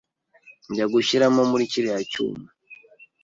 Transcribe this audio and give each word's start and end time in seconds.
njya 0.69 0.85
gushyiramo 0.93 1.41
muri 1.51 1.63
kiriya 1.71 1.99
cyuma 2.11 2.47